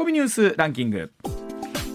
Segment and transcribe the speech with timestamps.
[0.00, 1.12] コミニュースランキング。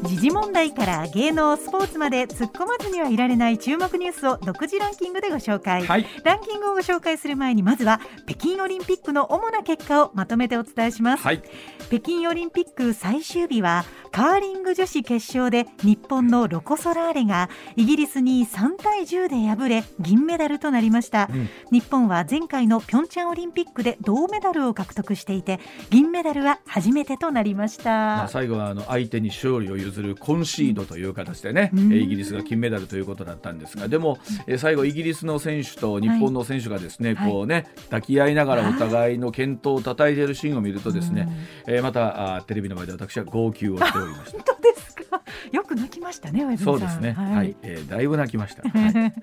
[0.08, 11.42] 時事問題から芸能スポーツまで突っ込まずにはいられない注目ニュースを独自ランキングでご紹介、はい、ランキングをご紹介する前にまずは北京オリンピックの主な結果をまとめてお伝えします、はい、
[11.90, 25.60] 北京オリンピック最終日はカーリング女子決勝で日本のロコ・ソラーレがイギリスに3対10で敗れ銀メダルとなりました、うん、日本は前回のピョンチャンオリンピックで銅メダルを獲得していて
[25.90, 41.28] 銀メダルは初めてとなりました、まあ、最後はあの相手に勝利を譲るコンシードという形でね、うん、イギリスが金メダルということだったんですがでも、え最後イギリスの選手と日本の選手がですね、はい、こうね抱き合いながらお互いの健闘をたたえているシーンを見るとですね、
[41.68, 44.38] えー、またあテレビの前で私は号泣をしておりました。
[44.38, 45.22] 本当ですか？
[45.52, 47.14] よく泣きましたねそうですね。
[47.14, 49.14] はい、はい、えー、だいぶ泣きました、 はい、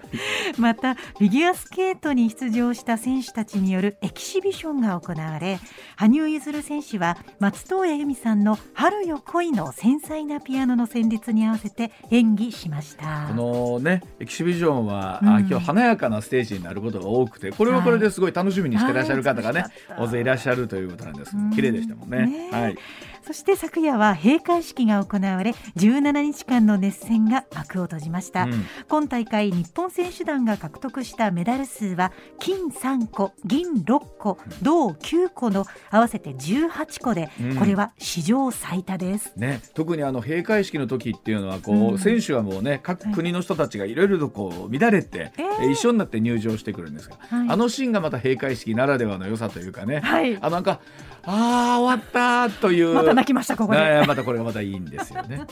[0.60, 5.58] またフィギュアスケートに出場した選手たちによるエキシビションが行われ
[5.96, 13.26] 羽生結弦選手は松任谷由実さんの春よ恋の繊細なピアノの旋律に合わせて演技しました。
[13.28, 19.66] このねエキシビションは、うん、あ今日華やかなステージになることが多くてこれはこれですごい楽しみにしてらっしゃる方がね、
[19.98, 21.36] 大勢いらっしゃるということなんです。
[21.54, 22.26] 綺麗でしたもんね。
[22.26, 22.76] ね、はい
[23.24, 50.80] そして昨夜は閉会式が行われ17日間の熱戦が幕を閉じました、うん、今大会日本選手団が獲得したメダル数は金3個銀6個銅9個の合わせて18個で、うん、これは史上最多です、ね、特にあの閉会式の時っていうのはこう、うん、選手はもうね各国の人たちがいろいろとこう乱れて、えー、一緒になって入場してくるんですが、はい、あのシーンがまた閉会式ならではの良さというかね、はい、あなんか
[51.24, 52.94] ああ終わったという。
[52.94, 54.04] また泣きましたここで。
[54.06, 55.46] またこれがまたいいんですよね。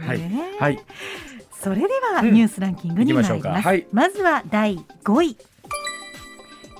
[0.00, 0.20] はい、
[0.58, 0.80] はい、
[1.60, 5.36] それではニュースランキングにます、うんはい、まずは第5位。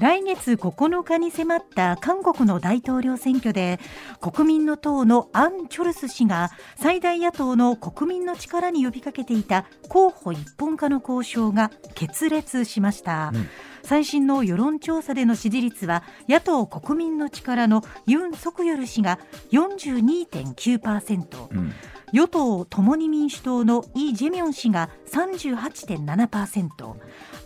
[0.01, 3.81] 来月9日に迫った韓国の大統領選挙で
[4.21, 13.49] 国民の党のアン・チョルス氏が最大野党の国民の力に呼びかけていた候補一本化の交渉が決裂しました、うん
[13.83, 19.19] 最新の世論調査での支持率は野党国民の力のユン・ソクヨル氏が
[19.53, 21.73] 42.9%、うん。
[22.13, 26.95] 与党共に民主党のイ・ジェミョン氏が38.7%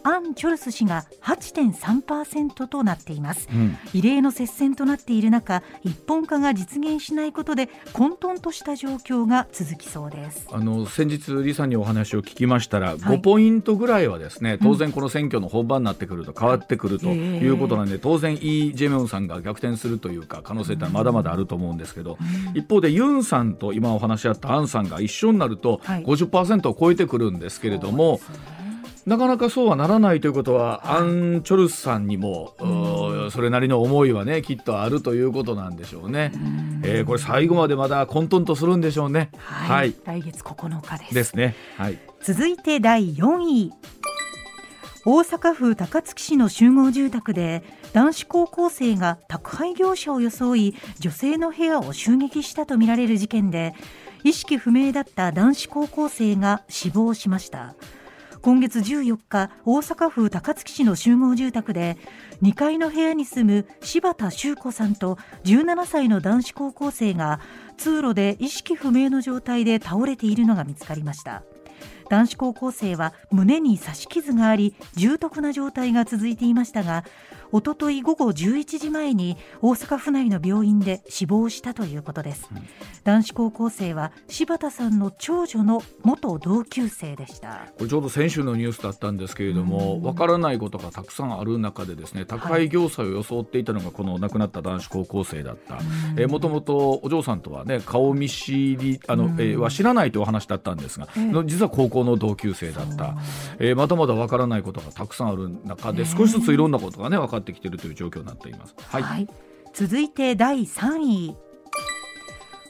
[0.05, 10.49] アン・チョルス氏が8.3%となっています、うん、異例の接戦となっている中一本化が実現しないことで混沌とした状況が続きそうです。
[10.51, 28.62] あの先日リさんにお話を聞きましたら、はい、5ポイントぐらいはですね当然この選挙の本番になってくると変わってくるということなんで、当然イ・ジェミョンさんが逆転するというか可能性ってまだまだあると思うんですけど、うん、一方でユンさんと今お話しあったアンさんが一緒になると50%を超えてくるんですけれども、はい
[29.05, 36.33] なかなかそうはならないということは、はい、アン・チョルスさんにも、うん、それなりの思いはねきっとあるということなんでしょうね。
[36.35, 36.39] う
[36.87, 39.31] えー、これ最後までまだ混沌とするんでしょうね。
[39.39, 41.15] はい、はい、来月9日です。
[41.15, 41.55] ですね。
[41.77, 41.99] はい。
[42.23, 43.73] 続いて第4位。
[45.05, 53.75] 大阪府高槻市の集合住宅で男子高校生が宅配業者を装い女性の部屋を襲撃したとみられる事件で
[54.23, 57.75] 意識不明だった男子高校生が死亡しました
[58.43, 61.97] 今月14日大阪府高槻市の集合住宅で
[62.43, 67.39] 2階の部屋に住む柴田修子さんと17歳の男子高校生が
[67.77, 71.45] 通路で意識不明の状態で倒れているのが見つかりました。
[72.11, 77.05] 男子高校生は胸に刺し傷があり重篤な状態が続いていましたが
[77.53, 82.63] おととい午後11時前に大阪府内の病院で死亡したということです、うん、
[83.05, 87.67] 男子高校生は柴田さんの長女の元同級生でした。
[87.77, 95.79] これちょうど先週のニュースだったんですけれどもわからないことがたくさんある中でですね宅配業者を装っていたのがこの亡くなった男子高校生だった、
[96.17, 101.09] えもともとお嬢さんとはね顔見知りあの、えー、は知らないというお話だったんですが、
[101.45, 103.17] 実は高校の同級生だった、
[103.59, 108.75] えー、まだまだわからないことがたくさんある中で少しずついろんなことがね分かってきているという状況になっています。
[108.79, 109.29] はい、はい、
[109.73, 110.99] 続いて第3
[111.31, 111.37] 位。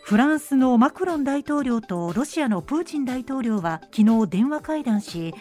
[0.05, 5.33] フランスのマクロン大統領とロシアのプーチン大統領は昨日電話会談し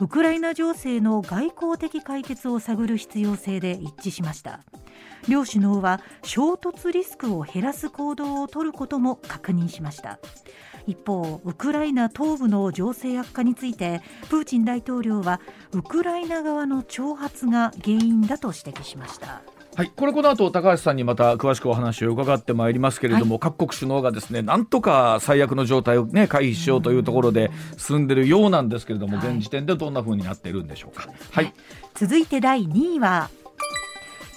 [0.00, 4.60] ウクライナ情勢の外交的解決を探る必要性で一致しました。
[5.28, 10.18] 両首脳は衝突リスクを減らす行動を取ることも確認しました。
[10.88, 14.00] 一方ウクライナ東部の情勢悪化について
[14.30, 15.40] プーチン大統領は
[15.72, 19.42] ウクライナ側の挑発が原因だと指摘しました。
[19.76, 31.08] はい、これこの後高橋さんにまた詳しくお話を伺ってまいりますけれども、はい、各国首脳がですねなんとか最悪の状態を、ね、回避しようというところで進んでいるようなんですけれども、現時点でどんなふうになっているんでしょうか。
[31.30, 31.54] はい、
[31.94, 33.30] 続いて第2位は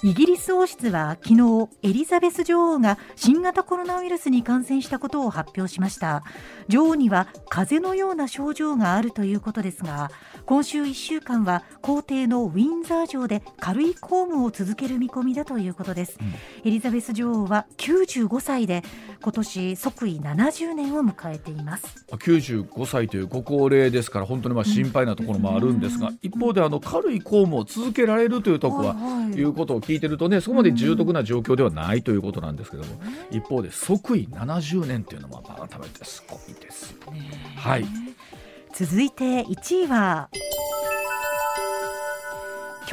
[0.04, 6.24] イギリス王室は昨日エリザベス女王が新型コロナウイルスに感染したことを発表しました。
[6.68, 10.10] 女王には風邪のような症状があるということですが
[10.46, 16.28] 今週1週間は皇帝のウィンザー城で軽い公務を続ける見込みだということです、うん、
[16.68, 18.82] エリザベス女王は95歳で
[19.22, 22.04] 今年即位70年を迎えています。
[22.10, 29.44] 95歳というご高齢ですから本当にまあ心配なところもあるんですが、うん、一方であの軽い公務を続けられるというところは、はい、い。
[29.44, 36.98] うことを聞いてるとねそこまで重篤な状況ではないということなんですけども、うん、一方で即位70年というのも改めてすごいですよ。
[37.56, 37.84] はい、
[38.74, 40.28] 続いて1位は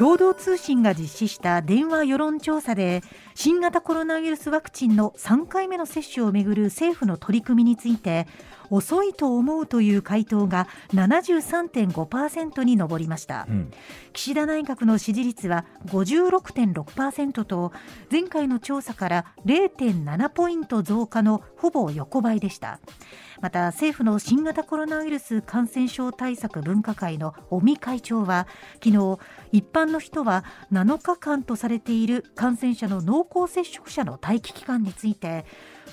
[0.00, 3.02] 共同通信が実施した電話世論調査で
[3.34, 8.26] 新型コロナウイルスワクチンの3回目の接種をめぐる政府の取り組みについて
[8.70, 13.70] 遅いと思うという回答が73.5%に上りました、うん、
[14.14, 17.72] 岸田内閣の支持率は56.6%と
[18.10, 22.80] 前回の調査から0.7ポイント増加のほぼ横ばいでした
[23.40, 28.46] また政府の新型コロナウイルス感染症対策分科会の尾身会長は
[28.84, 29.18] 昨日
[29.52, 35.44] 一般の人は7日間とされている感染者の濃厚接触者の待機期間について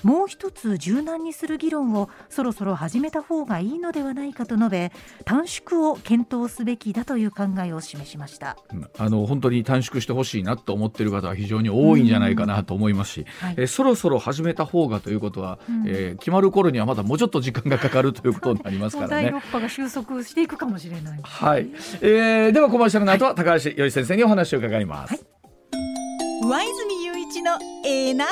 [0.02, 4.92] もう一つ柔軟にする議論をそろそろ始めた方がいいのではないかと述べ
[5.24, 8.56] 短縮を検討すべきだという考えを示しました。
[8.98, 19.30] あの本当に短縮してほしいなと思っている方は非常に多いんじゃないかなと思いますし、はい、えそろそろ始めた方がということは、うん、えー、決まる頃にはまだもうちょっと時間がかかるということになりますからね。
[19.30, 21.68] 第6波が収束していくかもしれない、ね、はい、
[22.00, 25.12] えー、ではコマーシャルの後は高橋よし先生にお話を伺います。
[25.12, 27.52] はい、上泉雄一の
[27.84, 28.26] ええー、な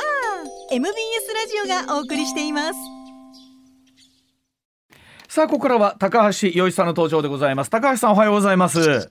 [0.70, 0.94] MBS
[1.34, 2.78] ラジオがお送りしています。
[5.28, 7.70] さあここからは高橋洋一さんの登場でございます。
[7.70, 8.80] 高橋さんおはようございます。
[8.80, 9.02] おはよ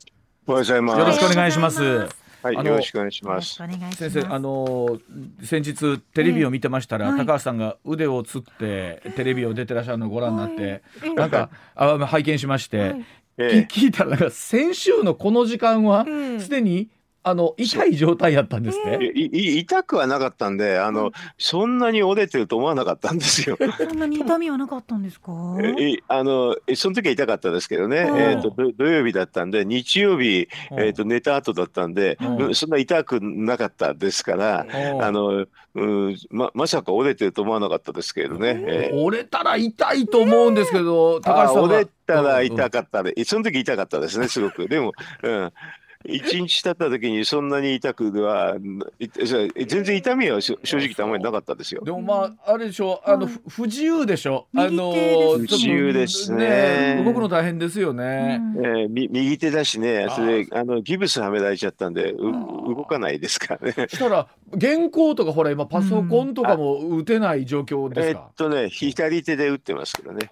[0.48, 1.00] うございます。
[1.00, 3.56] よろしくお願いしますはい、よろしくお願いします。
[3.56, 5.00] 先生、あの
[5.44, 16.06] 先日テレビを見てましたら、えー、高橋さんが腕をつってテレビを出てらっしゃるのをご覧になって、はい、なんかあ拝見しまして、はい、聞いたらなんか先週のこの時間は
[16.40, 16.90] すでに
[17.28, 19.00] あの痛い状態やったんですね。
[19.16, 23.58] 痛くはなかったんで、あの、うん、そんなに折れてると思わなかったんですよ。
[23.80, 25.32] そんなに痛みはなかったんですか？
[25.80, 28.08] え、あの、その時は痛かったですけどね。
[28.16, 32.20] えっ、と土曜日だったんで、日曜日えっ、と寝た後だったんで、
[32.54, 34.68] そんな痛くなかったですから、
[35.02, 38.64] あの、うん、ままさか折れてると思わなかったですけどね。
[38.68, 44.68] えー、折れたら痛いと思うんですけど、高橋さん折れたら痛かったで、その時痛かったですね、すごく。
[44.68, 44.94] でも、
[45.24, 45.52] うん。
[46.08, 48.56] 一日経った時にそんなに痛くは
[49.66, 51.84] 全然痛みは正直あんまりなかったですよ。
[51.84, 58.42] でもまああれでしょあの、不自由でしょあの不自由ですね動くの大変ですよね。
[58.58, 63.88] えー、右手だしねそれあのギブスはめられちゃったんで動かないですからね。
[63.90, 64.28] したら
[64.60, 68.22] 原稿とかほら今パソコンとかも打てない状況ですか？
[68.28, 70.30] えっとね左手で打ってますけどね。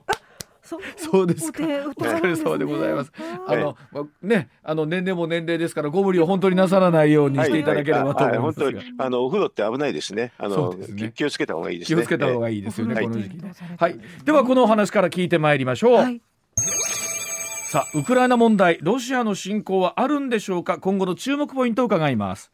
[0.63, 1.63] そうですか。
[1.63, 3.11] お疲れ様でございます。
[3.47, 3.77] あの、
[4.21, 10.31] ね、あの年齢も年齢ですから、ご無理を本当になさらないようにしていただければと思います本当に、あのお風呂って危ないですね。
[10.37, 10.73] あの、
[11.13, 13.37] 気をつけた方がいいです気をつけた方がいいですよね、この時期。
[13.77, 13.99] はい。
[14.23, 16.21] では、このお話から聞いてまいりましょう。
[17.67, 20.77] さあ、ウクライナ問題、ロシアの侵攻はあるんでしょうか？
[20.77, 22.51] 今後の注目ポイントを伺います。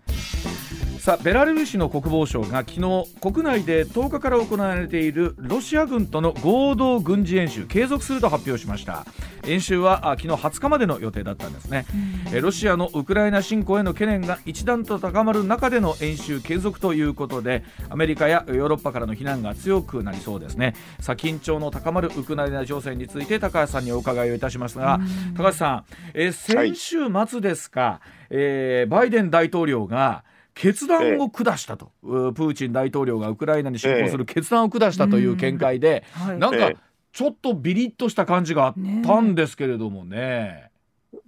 [1.10, 2.82] さあベラルーシの国防省が昨日
[3.20, 9.08] 国内で10日から行われているロシア軍との合同軍事演習継続すると発表しました。
[9.48, 11.88] 演習は昨日20日までの予定だったんですね、
[12.32, 20.76] えロシアのウクライナ侵攻への懸念が一段と高まる中での演習継続ということでアメリカやヨーロッパからの非難が強くなりそうですね。
[21.00, 25.00] さあ緊張の高まるウクライナ情勢について高橋さんにお伺いをいたしますが
[25.36, 30.24] 高橋さん、え先週末ですか、はい、えー、バイデン大統領が
[30.60, 36.74] 決断を下したと、えー、プーチン大統領がウクライナに侵攻する決断を下したという見解で、えー、なんか
[37.14, 40.18] ちょっとビリッとした感じがあったんですけれどもね。
[40.18, 40.72] ね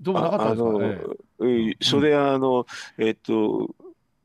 [0.02, 1.78] どうもなかったですかね。
[1.80, 2.66] それはあの、
[2.98, 3.74] えっと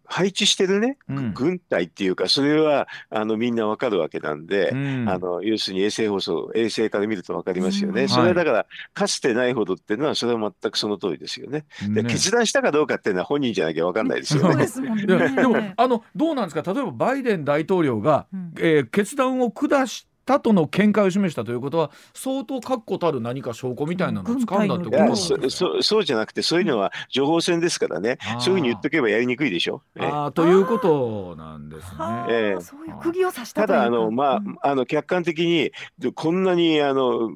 [0.08, 11.64] 配置してるね、うん、軍隊っていうか、それはあのみんなわかるわけなんで、うん、あの要するに衛星放送、衛星から見るとわかりますよね、うん、それはだから、かつてないほどっていうのは、それは全くその通りですよね。
[11.90, 14.66] で決断したかどうかっていうのは、本人じゃなきゃわかんないですよね。
[15.06, 18.26] でもあの、どうなんですか、例えばバイデン大統領が、
[18.58, 25.50] えー、決断を下して、たとの見解を示したということは相当確固たる何か証拠みたいなのを掴んだってことなんですか？
[25.50, 29.82] そ そうじゃなくてそういうのは情報戦ですからね、そういうふうに言っとけばやりにくいでしょ。
[29.98, 31.98] あ、ということなんですね。
[32.28, 35.70] えー、そういう釘を刺したただあのまああの客観的に
[36.14, 37.30] こんなにあの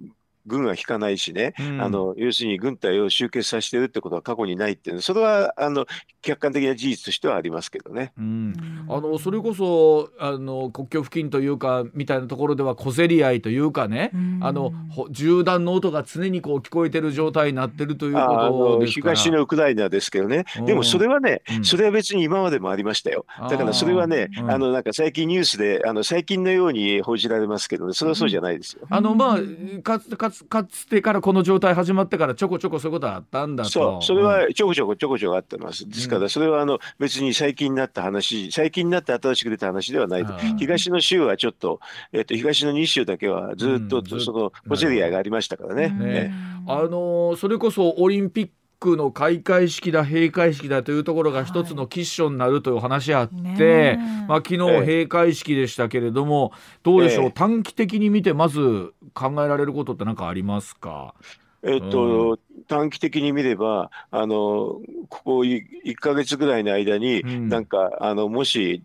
[0.50, 5.86] 軍は引かないしね、うん、あの要するに軍隊を集結させてるってことは過去にないっていうそれはあの
[6.22, 8.12] 客観的な事実としてはありますけどね。
[8.18, 14.72] うん、あのそれこそあの国境付近というかみたいなところでは小競り合いというかね、うん、あの
[15.10, 23.24] 銃弾の音が常にこう聞こえてる状態になってるということです東のウクライナですけどね、でもそれはね、それは別に今までもありましたよ。
[23.48, 28.86] だからそれはね、あのなんか最近ニュースであの最近のように報じられますけど、ね、それはそうじゃないですよ。
[28.90, 33.70] あのまあかつかつかつてからこの状態始まってからちょこちょこそういうことはあったんだと。
[33.70, 35.88] そう、それはちょこちょこちょこちょこあってます。
[35.88, 40.32] ですからそれはあの別に最近になった話、最近になって新しく出た話ではないと。
[40.58, 41.80] 東の州はちょっと
[42.12, 45.88] えっ、と東の2州だけはずっと、そのポセリアがありましたからね。
[45.90, 46.32] ね
[46.66, 61.14] あのそれこそオリンピッククの開会式だ閉会式だというところが一つのキッションになるという話あって、まあ、昨日閉会式でしたけれども、どうでしょう、短期的に見てまず考えられることって何かありますか？
[61.62, 68.82] えっと、うん、短期的に見れば、あの、ここ1か月ぐらいの間に、うん、なんか、あの、もし、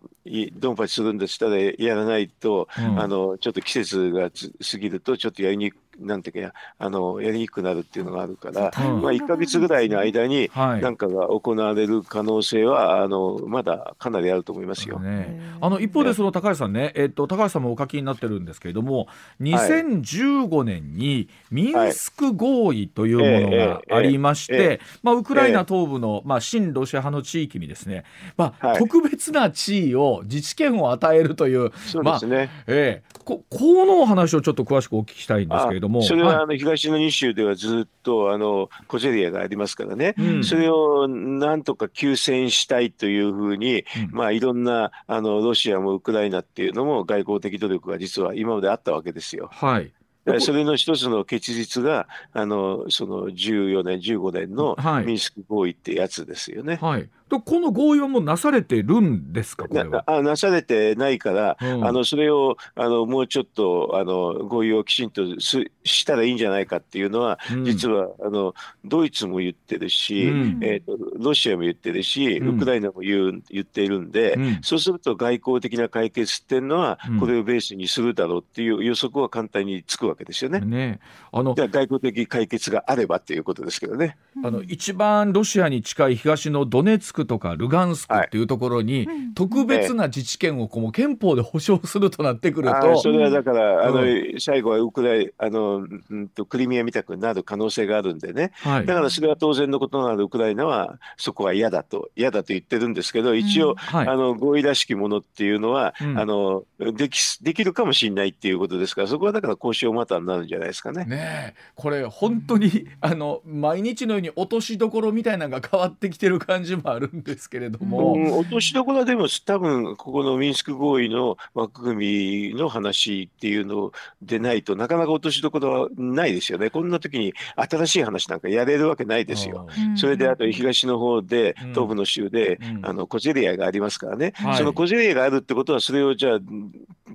[0.58, 14.98] ドンパチするんでしたらやらないと、うん、あの、ちょっと季節が過ぎると、ちょっとやりにくなんていうかあのやりにくくなるっていうのがあるから、うん、まあ、1か月ぐらいの間に何かが行われる可能性は、あのまだかなりあると思いますよ。
[14.98, 19.08] ね、あの一方でその高橋さんね、えっと、高橋さんもお書きになってるんですけれども
[19.40, 28.04] 2015年にミンスク合意というものがありまして、まあ、ウクライナ東部の、まあ、親ロシア派の地域にですね、
[28.36, 35.85] まあ、特別な地位を自治権を与えるという、そうですね、まあえー、ここのお話をちょっと詳しくお聞きしたいんですけれども。
[35.88, 49.48] もそれはあの東の2州ではずっとあのコゼリアがありますからね、うん、それをなんとか休戦したいというふうに、うん、まあ、いろんなあのロシアもウクライナっていうのも外交的努力が実は今まであったわけですよ。
[49.52, 49.92] はい。
[50.40, 56.78] それの一つの結実が、あのその14年、15年のミンスク合意ってやつですよね。
[56.82, 68.54] はい、とこの合意はもうなされてるんですか、なあなされてないから、うん、あのそれをあのもうちょっとあの合意をきちんとすしたらいいんじゃないかっていうのは、うん、実はあの
[68.84, 80.60] ドイツも言ってるし、うん、えーと、ロシアも言ってるし、ウクライナも言う言っているんで、そうすると外交的な解決っていうのは、これをベースにするだろうっていう予測は簡単につくわけですよね。
[80.60, 81.00] ね。
[81.32, 84.16] あの外交的解決があればっていうことですけどね。
[84.44, 88.42] あの一番ロシアに近い東のドネツクとかルガンスクってい。
[88.42, 94.02] うところに、特別な自治権をこう憲法で保障するとなってくると、それはだから、あの
[94.38, 111.04] 最後はウクライあの、うんと、クリミアみたくなる可能性があるんでね、はい、だからそれは当然のことなのでウクライナはそこは嫌だと嫌だと言ってるんですけど一応、うんはい、あの合意らしきものっていうのは、うん、あのできできるかもしれないっていうことですからそこはだから交渉またになるんじゃないですかね。
[111.04, 126.70] ねこれ本当にあの毎日のように落としどころみたいなのが変わってきてる感じもあるんですけれども、うん、落としどころでも多分ここのミンスク合意の枠組みの話っていうのでないとなかなか落としどころはないですよね。
[126.70, 129.66] こんな時に新しい話なんかやれるわけないですよ。
[129.96, 136.38] それであと東の方で東部の州で、うん、あのコジェリアがありますからね、はい、そのコジェリアがあるってことはそれをじゃあ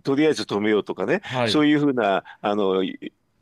[0.03, 2.83] とりあえず止めようとかね、はい、そういうふうなあの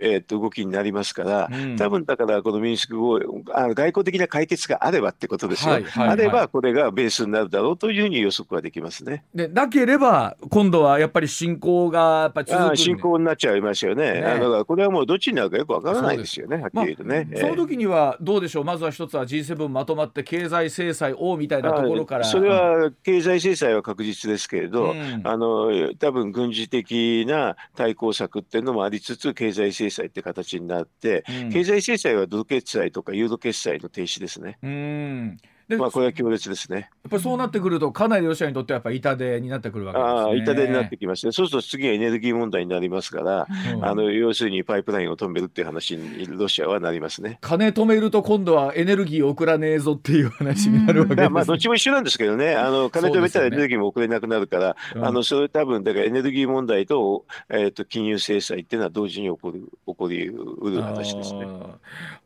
[0.02, 9.24] えー、と動きになりますから、うん、多分だからこの民主主義あ外交的な解決があればってことですよ、はいはいはい、あればこれがベースになるだろうというふうに予測はできますね。
[9.34, 14.00] でなければ今度はやっぱり侵攻がやっぱ続く侵攻になっちゃいますよね。
[14.14, 14.22] ね。
[14.22, 16.58] だからこれはもうどっちになるかよくわからないですよね。
[16.58, 18.64] はっきり言うとね、まあ、その時にはどうでしょう。
[18.64, 22.26] まずは一つは G7 まとまって経済制裁をみたいなところから。
[22.26, 34.58] それは経済制裁は確実ですけれど、うん、あの多分軍事的な対抗策っていうのもありつつ経済制裁って形になって、うん、経済制裁はドル決済とかユーロ決済の停止ですね。
[34.64, 35.38] うん
[35.78, 36.90] まあこれは強烈ですね。
[37.04, 40.20] やっぱりそうなってくるとかなりロシアにとってはやっぱ痛手になってくるわけですね。
[40.22, 41.32] ああ痛手になってきますね。
[41.32, 47.38] そうすると次はエネルギー問題になりますから、うん、あの要するにパイプラインを止めるっていう話にロシアはなりますね。
[47.42, 51.30] 金止めると今度はエネルギー送らねえぞっていう話になるわけです、ね。
[51.30, 52.56] まあどっちも一緒なんですけどね。
[52.56, 61.48] あの金止めたらエネルギーも送れなくなるから、ね、あのそれ多分だからエネルギー問題とえっ、ー、と金融制裁っていうのは同時に起こる起こりうる話ですね。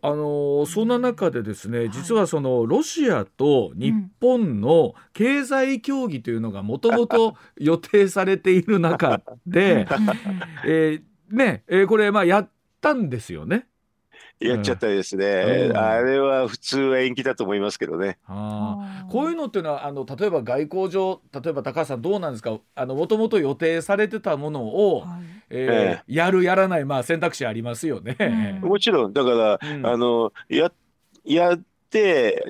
[0.02, 9.88] あのそんな中でですね、実はそのロシアと日本の経済協議というのがもともと予定されている中で、
[10.66, 12.50] えー、ね、えー、これまあやっ
[12.82, 13.68] たんですよね。
[14.40, 18.18] やっちゃったですね、うん、あれは普通は延期だと思いますけどね。
[18.28, 22.60] あこういうのっていうのはあの例えば外交上例えば高橋さんどうなんですか？
[22.86, 28.60] もともと予定されてたものを、はい、えー、やるやらないまあ選択肢ありますよね。
[28.62, 29.14] もちろん。
[29.14, 30.74] だから、うん、あのや
[31.24, 31.58] や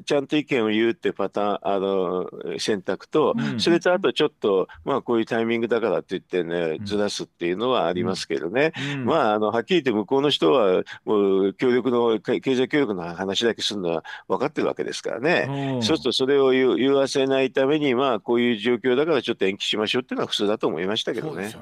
[0.05, 21.53] ちゃんと意見を言うってパターンあの選択と、うん、それとあとちょっとまあこういうタイミングだからって言ってねずらすっていうのはありますけどね、うん、まああのはっきり言って向こうの人はもう協力の経済協力の話だけするのは分かってるわけですからね、そうするとそれを言言わせないためにまあこういう状況だからちょっと延期しましょうっていうのは普通だと思いましたけどね。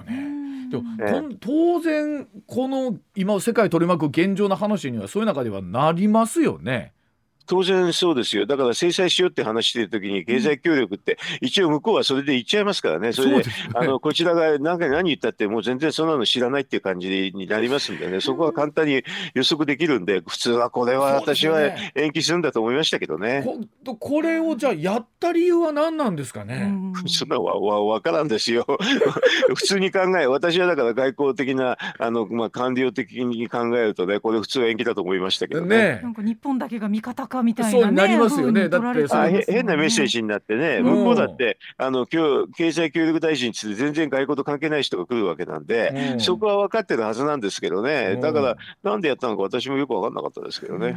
[0.72, 0.84] でも、
[1.30, 6.94] ね、当然この今世界取り巻く現状の話にはそういう中ではなりますよね。
[7.52, 8.46] 当然そうですよ。
[8.46, 13.12] だから制裁しようって話してる時に経済協力って、一応向こうはそれで言っちゃいますからね。
[13.12, 13.44] それで、ね、
[13.76, 19.04] あの、こちらが何か何言ったってもう全然そんなの知らないっていう感じになりますんでね、 そこは簡単に
[19.34, 21.60] 予測できるんで、普通はこれは私は
[21.94, 23.44] 延期するんだと思いましたけどね。
[23.86, 26.74] ここれをじゃあやった理由は何なんですかね？
[27.08, 28.66] そんなわわわからんですよ。
[29.54, 35.78] 普通に考え、私はだから外交的な、あの、まあ、官僚的に考えるとね、これ普通は延期だと思いましたけどね。
[35.78, 38.70] ねなんか日本だけが味方かみたいな、ね、そうなりますよね。
[38.70, 48.18] だってあ変なメッセージになってね、向こうだってあの今日経済協力大臣について全然外交と関係ない人が来るわけなんで、そこは分かってるはずなんですけどね。
[48.18, 50.96] だからなんでやったのか私もよく分かんなかったですけどね。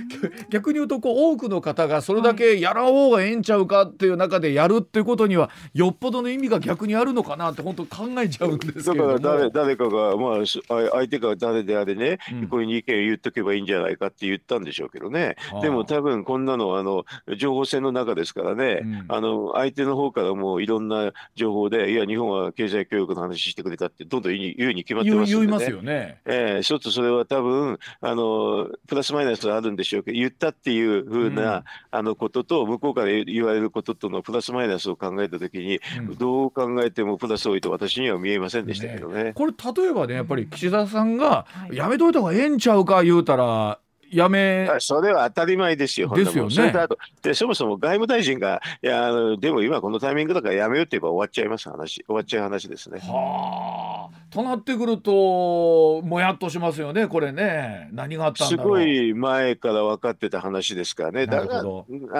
[0.50, 15.36] 逆に言うとこう多くの方がそれだけやらおうがええんちゃうかっていう中でやるっていうことにはよっぽどの意味が逆にあるのかなって本当考えちゃうんですけどだから誰誰かがまあ相手が誰であれね、うん、こういう意見を言っとけばいいんじゃないかって言ったんでしょうけどね。
[15.62, 17.04] でも多分こんなのあの
[17.36, 25.46] 情報戦の中ですからね、うん、あの相手の方からもいろんな情報で、いや、日本は経済協力の話してくれたって、どんどん言うに決まってますよね。
[25.46, 26.20] 言いますよね。
[26.24, 39.24] えー、ちょっとそれは多分あのプラスマイナスはあるんでしょうけど、言ったっていうふうな、うん、あのことと、向こうから言われることとのプラスマイナスを考えたときに、うん、どう考えてもプラス多いと私には見えませんでしたけどね。
[39.24, 43.78] ねこれ、例えばね、やっぱり岸田さんが、やめといた方がええんちゃうか言うたら、
[44.10, 46.50] やめそれは当たり前ですよ、ですよね。
[46.50, 53.00] それとあとでそもそも外務大臣が、いやあの、でも今このタイミングだからやめようって言えば終わっちゃいます話、終わっちゃう話ですね。
[53.00, 54.20] はあ。
[54.30, 61.60] となってくると、もやっとしますよね、これね、何があったんすごい前から分かってた話ですからね、だから、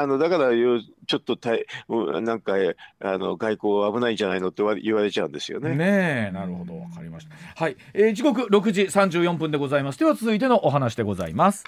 [0.00, 2.54] あのだからちょっとたいなんか
[3.00, 5.74] あの外交危ないんじゃないのって言われちゃうんですよね。
[5.74, 7.34] ねなるほど、分かりました。
[7.54, 9.98] はい、えー、時刻6時34分でございます。
[9.98, 11.64] では続いてのお話でございます。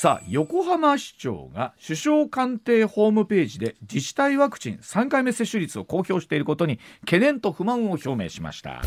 [0.00, 8.80] さあ横浜市長が首相官邸ホームページで自治体ワクチン3回目接種率を公表していることに懸念と不満を表明しました。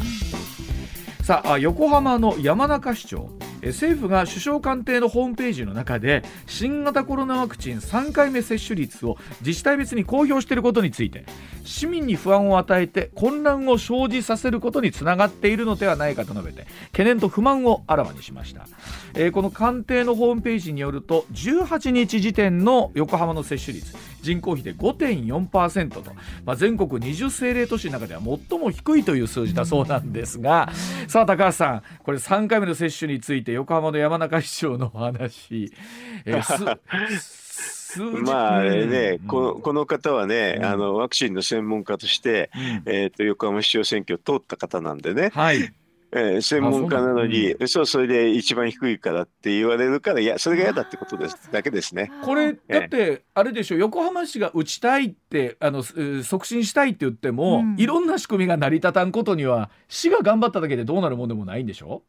[1.23, 3.29] さあ横浜の山中市長。
[3.67, 11.25] 政府が首相官邸のホームページの中で新型コロナワクチン3回目接種率を自治体別に公表していることについて
[11.63, 18.67] 市民に不安を与えて混乱を生じさせることにつながっているのではないかと述べて懸念と不満をあらわにしました、
[19.13, 26.13] えー、この官邸のホームページによると18日時点の横浜の接種率人口比で5.4%と、
[26.45, 30.71] まあ、全国20政令都市の中では最も低いという数字だそうなんですが
[31.07, 35.71] さあ高橋さんこれ3回目の接種について横浜の山中市長のお話、
[36.25, 36.77] えー、
[38.25, 45.73] まあね、うん、このこの方はね、うん、あのワクチンの専門家として、うん、えーと、横浜市長選挙を通った方なんでね、はい、
[46.15, 52.11] えー、専門家なのに、そう、それで一番低いからって言われるから、いや、それが嫌だってことですだけですね。
[52.23, 62.03] これ、だって、あれでしょ、横浜市が打ちたいって、あの促進したいって言っても、うん、いろんな仕組みが成り立たんことには、市が頑張っただけでどうなるもんでもないんでしょ？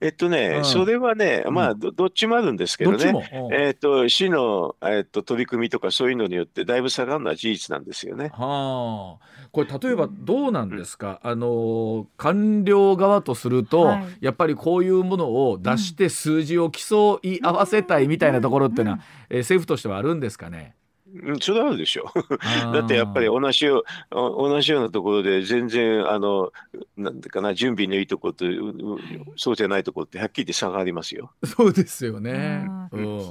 [0.00, 8.30] えっとね、うん、それはね、まあど、どっちもあるんですけどね、えっと、市の、えっと、取り組みとかそういうのによって、だいぶ下がるのは事実なんですよね。
[8.32, 19.00] はあ、これ、例えばどうなんですか、うん、あの官僚側とすると、はい、やっぱりこういうものを出して、数字を競い合わせたいみたいなところっていうのは、
[19.30, 20.74] えー、政府としてはあるんですかね？
[21.40, 22.10] それはあるでしょ。
[22.72, 26.52] だってやっぱり同じよ同じようなところで全然あの
[26.96, 28.44] なんてかな準備のいいところと
[29.36, 31.32] そうじゃないところってはっきり差がありますよ。
[31.44, 32.66] そうですよね。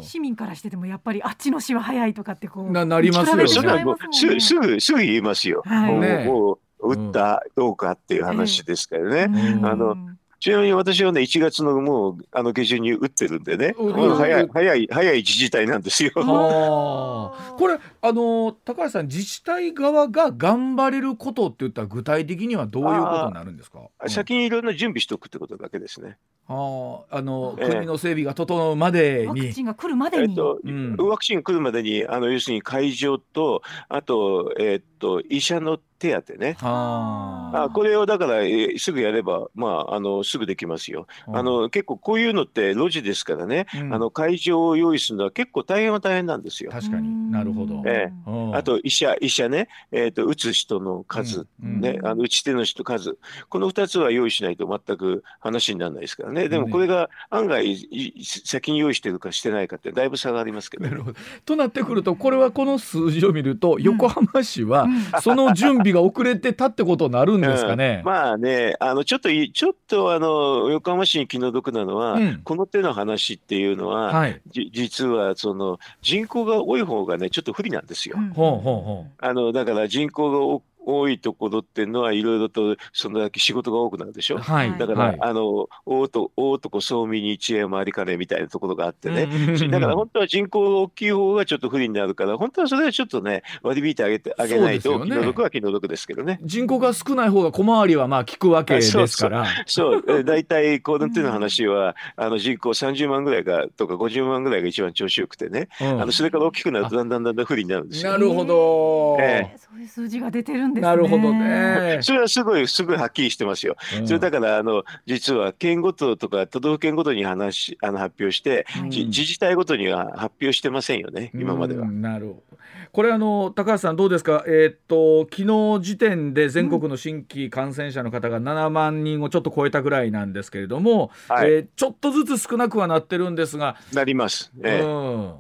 [0.04, 3.48] 市民からしててもやっぱりあっちの市は早いとかってこうななりますよね。
[3.48, 5.64] それはもうすぐすぐすぐ言いますよ。
[5.66, 9.60] はい、もうもう打ったどうかっていう話ですからね。
[9.64, 9.98] あの
[10.46, 16.12] ちなみに私はね、1月のもう、あの下旬に打ってるんでね、うん、早い、早い、早い自治体なんですよ。
[16.14, 17.34] こ
[17.68, 26.20] れ、あの、高橋さん、自治体側が頑張れることって言ったら、具体的にはどういうことになるんですか、うん、先にいろんな準備しておくってことだけですね。
[26.48, 29.28] ああの、えー、国の整備が整うまでに。
[29.28, 30.24] ワクチンが来るまでに。
[30.26, 36.58] えーとうん、ワクチン来るまでに、あの要するに会場と、あと、えっ、ー、と、医者の手当ね。
[36.62, 41.08] あこれをだから、えー、すぐやれば、まあ、あのすぐできますよ。
[41.28, 46.72] あの結構こういうのって路地ですからね、うん、あの会場を用意するのは結構大変は大変なんですよ。
[46.72, 47.32] 確かに。
[47.32, 47.82] なるほど。
[47.86, 53.18] えー、あと医者医者ね、えーと、打つ人の数、うん、ね、あの打ち手の人数。
[53.50, 56.50] この2つは用意しないと全く話にならないですからね。
[56.50, 57.76] でもこれが案外
[58.22, 61.20] 先に用意してるかしてないかってだいぶ差がありますけど、ね、なるほど。
[61.46, 64.88] となってくるとこれはこの数字を見ると横浜市は
[65.22, 68.02] その準備が遅れてたってことになるんですかね。
[68.04, 78.18] うん、まあね、あのちょっとちょっとあの横浜市に気の毒なのは、うん、この手の話っていうのは、はい、実はその人口が多い方がねちょっと不利なんですよ。
[78.18, 80.62] うん、あのだから人口が多
[81.10, 89.28] いところっていうのはいろいろとそのだけ仕事が多くなるでしょ、はい、だから、はい、あの大男大男総民に知恵もありかねみたいなところがあってね、
[89.70, 96.40] だから本当は人口が大きい方がちょっと不利になるから本当はそれはちょっとね割り引いてあげてあげないと、気の毒は気の毒ですけどね。
[96.44, 99.46] 人口が少ない方が小回りはまあ効くわけですから。
[99.66, 110.82] そう大体この手の話はあの人口30万ぐらいがとか50万ぐらいが一番調子よくてね、うん、あのそれから大きくなるとだんだんだんだん不利になるんですよ、なるほど、えー、そういう数字が出てるんですね。
[110.82, 112.00] なるほどね。
[112.02, 122.58] それはすごいすごいはっきりしてますよ、うん、それだからあの実は県ごととか都道府県ごとに話あの発表して、うん、自治体ごとには発表してませんよね今までは、なるほど。
[122.92, 124.44] これあの高橋さんどうですか？
[124.48, 135.34] えー、っと昨日時点で全国の新規感染者の方が7万人をちょっと超えたぐらいなんですけれども、はい、えー、ちょっとずつ少なくはなってるんですがなります、えー、うん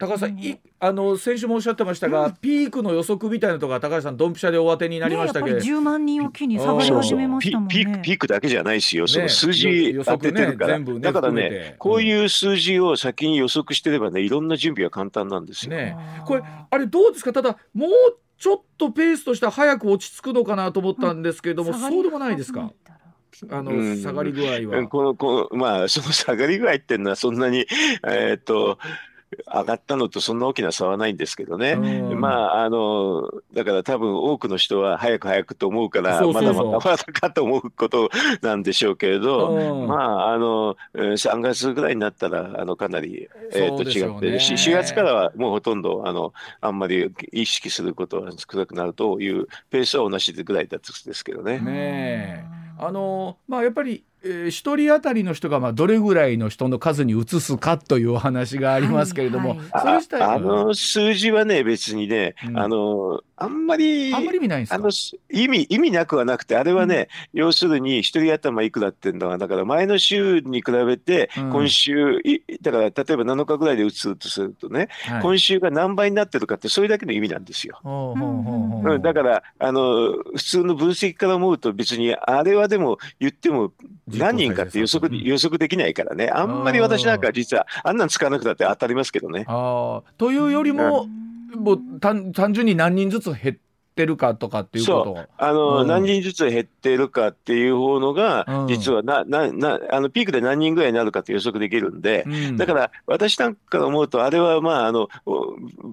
[0.00, 7.74] 高橋さん、いあの先週もおっしゃってましたが、うん、ピークの予測みたいなとか高橋さんドンピシャでお当てになりましたけど、ね、10万人を機に下がり始めましたもんね。
[7.74, 15.72] ピークピークだけじゃないですよ、その数字当ててるから、ねね、だからね、こういう数字を先に予測してればねいろんな準備は簡単なんですよ。
[15.72, 17.34] ね、これあれどうですか？
[17.34, 17.90] ただもう
[18.38, 22.72] ちょっとペースとしては早く落ち着くのかなと思ったんですけれども、うん、そうでもないですか？
[23.50, 24.88] あの、うん、下がり具合は。
[24.88, 27.66] このこのまあその下がり具合っていうのはそんなに
[28.06, 28.78] えー、っと
[29.46, 38.10] 上がったのとそんな大きな差はないんですけどね、まああのだから多分多くの人は早く早くと思うからまだまだまだかと思うこと
[38.42, 51.60] なんでしょうけれど、まああの3月ぐらいになったらあのかなり、えー、と違って、ね、4月からはもうほとんどあのあんまり意識することは少なくなるというペースは同じぐらいだったですけどね。
[51.60, 52.44] ね
[52.78, 64.76] あのまあやっぱりえー、1人当たりの人がまあどれぐらいの人の数に移すかというお話がありますけれども、はいはい、それ自体あの数字はね別にね、うん、あのあんまり、あんまり意味ないんですか？
[64.76, 64.90] あの
[65.30, 72.22] 意味、意味なくはなくて、あれはね、うん、要するに一人頭いくらっていうのは、だから前の週に比べて、今週、うん、
[72.60, 77.80] だから例えば7日ぐらいで打つとするとね、はい、今週が何倍になってるかって、それだけの意味なんですよ。
[77.82, 83.72] うん、だから、あの、普通の分析から思うと、別にあれはでも言っても
[84.18, 89.44] 何人かって予測、予測できないからね、あんまり私なんか実は、あんなん使わなくたって当たりますけどね。
[90.18, 91.06] というよりも、
[91.54, 93.56] もう単純に何人ずつ減っ
[94.00, 105.08] てるかとかっていうことあの、うん、何人ずつ減ってるかっていう方のが、うん、実はなななあのピークで何人ぐらいになるかって予測できるんで、うん、だから私なんか思うとあれはまああの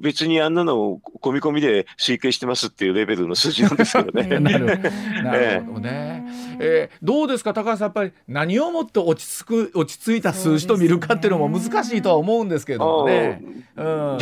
[0.02, 4.40] 別にあんなのを込み込みで推計してますっていうレベルの数字なんですけどね。
[4.40, 5.80] なるほど。
[5.82, 6.26] ね。
[6.60, 13.42] えー、どうですか高橋さんやっぱり何をもって落ち着く落ち着いた数字と見るかっていうのも難しいとは思うんですけどね。
[13.76, 14.18] うん、あ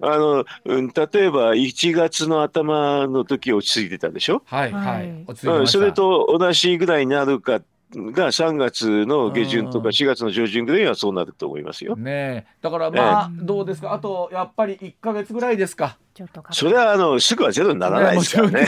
[0.00, 0.80] の例
[1.24, 4.42] えば1月の頭の時落ち着いてたでしょ？
[4.46, 5.08] はいはい。
[5.08, 7.60] うん、それと同じぐらいになるか
[7.94, 11.96] が3月の下旬とか4月の上旬ぐらいはそうなると思いますよ。
[11.96, 13.92] ねだからまあ、どうですか？
[13.94, 15.96] あとやっぱり1か月ぐらいですか？
[16.50, 18.66] それはあのすぐはゼロにならないですからね。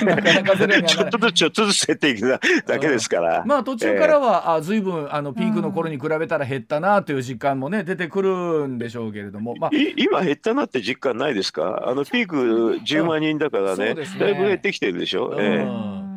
[0.86, 3.44] ちょっとずつちょっとずつ減っていくだけですから。
[3.44, 11.84] まあ途中からは、えー、あ随分あのピークの頃に比べたら減ったなという実感もね出てくるんでしょうけれども、まあ、今減ったなって実感ないですか？
[11.88, 12.36] あのピーク
[12.84, 15.34] 10万人だからね、ね、だいぶ減ってきてるでしょ？
[15.38, 16.09] えー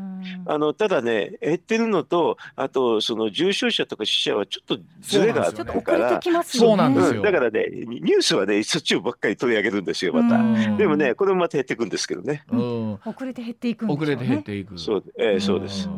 [0.46, 10.78] あのただね減ってるのとあとその重症者とか死者はちょっとずれがあるから、そうなんですよ、だからねニュースはねそっちをばっかり取り上げるんですよまた。
[10.78, 12.44] でもねこれもまた減っていくんですけどね、
[13.06, 14.78] 遅れて減っていく遅れて減っていく。
[14.78, 15.90] そう,、えー、そうです、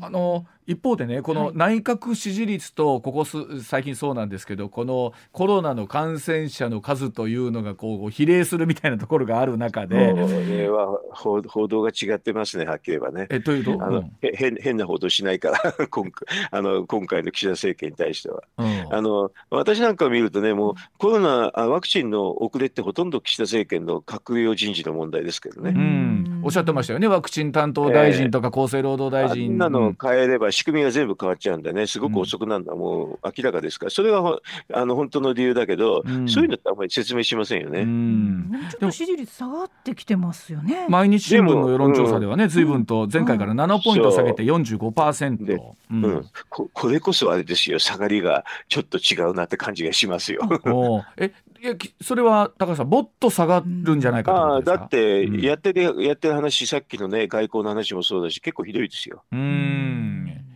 [0.00, 13.26] あの一方でねこの内閣支持率とここ最近そうなんですけどこのコロナの感染者の数というのがこう比例するみたいなところがある中で、ね、は報道が違ってますねはっきり言えばね。
[13.30, 25.70] えというと、あの、うん、変変な報道しないから 今回あの今回の岸田政権に対しては、うん、あの私なんかを見るとねもうコロナワクチンの遅れってほとんど岸田政権の閣僚人事の問題ですけどね。
[25.70, 29.44] うんおっしゃってましたよね、ワクチン担当大臣とか厚生労働大臣。
[29.44, 34.38] えー、なのを変えれば仕組みが全部変わっちゃうんでね、すごく遅くなるのはもう明らかですから、それが
[34.72, 37.80] あの本当の理由だけど、うん、そういうのってあんまり説明しませんよね。
[37.80, 40.86] うん、ちょっと支持率下がってきてますよね。
[40.88, 42.80] 毎日新聞の世論調査ではね、ずいぶん。
[42.84, 45.60] と前回から7ポイント下げて45%。
[45.90, 45.94] う。
[45.94, 50.42] ん、うん、ここれこそあれですよ、下がりがちょっと違うなって感じがしますよ。
[51.16, 59.24] えいやそれは高橋さん、もっと下がるんじゃないかとあだって、やってる、やって話、さっきのね、外交の話もそうだし、結構ひどいですよ。
[59.32, 60.49] うん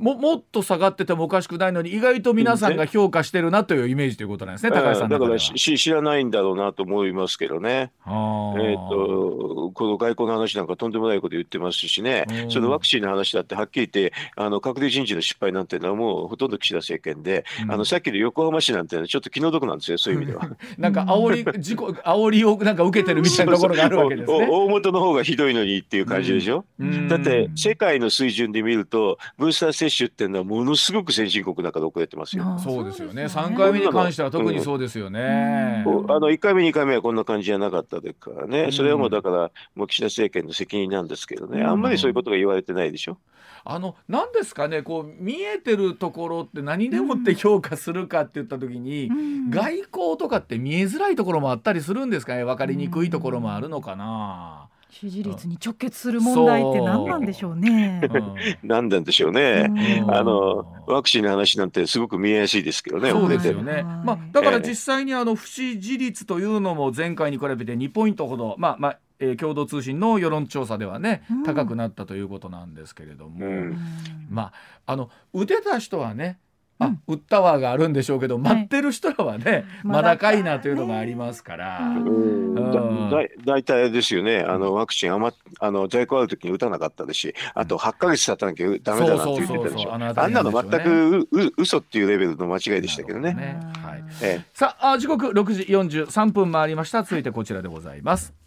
[0.00, 20.48] ももっと下がっててもおかしくないのに意外と皆さんが評価してるなというイメージということなんですね、高橋さんだからし知らないんだろうなと思いますけどね、えーと、この外交の話なんかとんでもないこと言ってますしね、そのワクチンの話だってはっきり言って、あの閣僚人事の失敗なんていうのはもうほとんど岸田政権で、うん、あのさっきの横浜市なんてちょっと気の毒なんですよ、そういう意味では。
[20.78, 24.48] なんか煽り事故煽りをなんか受けてるみたいなところがあるわけですね。
[24.50, 26.64] 大元の方がひどいのにっていう感じでしょ？
[26.78, 32.58] うん、だって世界の水準で見ると、ブースター接種っていうのはもののすごく先進国なんかで遅れてますよ。
[32.58, 33.28] そうですよね。
[33.28, 35.84] 三回目に関しては特にそうですよね。
[35.86, 38.70] うん、あの一回目二回目はこんな感じじゃなかったですからね。
[38.72, 41.62] それはもうだからもう岸田政権の責任なんですけどね。
[41.62, 43.18] あんまりそういうことが言われてないでしょ？
[43.62, 52.44] あの何ですかねこう見えてるところって何でもって評価するかって言った時に、うん、外交とかって見えづらいところもあったりするんですかね？
[52.44, 54.68] 分かりにくいところもあるのかな？
[54.90, 58.02] 支持率に直結する問題って何なんでしょうね。
[58.62, 59.70] 何なんでしょうね。
[60.08, 63.10] あのワクチンの話なんてすごく見えやすいですけどね。
[63.10, 63.82] そうですよね。
[64.04, 73.76] まあだから実際にあの不支持率というのも前回に比べて2ポイントほどまあまあえー、共同通信の世論調査ではね、高くなったということなんですけれども、うん、
[74.30, 74.52] ま
[74.86, 76.38] ああの打てた人はね
[76.80, 81.80] あ、ウッタワーがあるんでしょうけど、待ってる人らはね、まだかいなというのがありますから。
[83.44, 89.94] 大体ですよね、あのワクチン余あの在庫ある時に打たなかったですし、あと8か月経たなきゃダメだなって言ってたでしょ。
[89.94, 93.60] あんなの全くう嘘っていうレベルの間違いでしたけどね。
[93.82, 94.04] はい。
[94.22, 97.02] ええ、さあ時刻6時43分回りました。
[97.02, 98.39] 続いてこちらでございます。